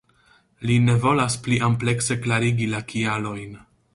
[0.69, 3.57] Li ne volas pli amplekse klarigi la kialojn.